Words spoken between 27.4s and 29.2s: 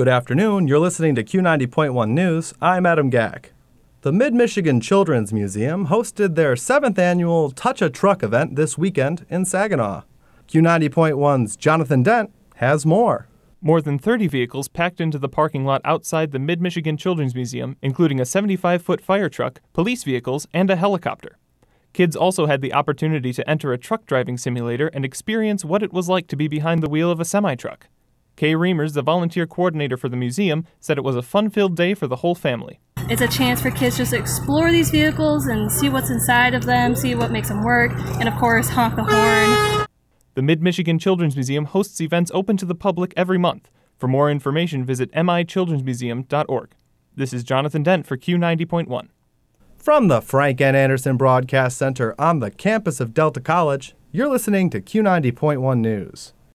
truck. Kay Reimers, the